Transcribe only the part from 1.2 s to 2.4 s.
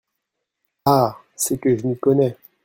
c’est que je m’y connais!…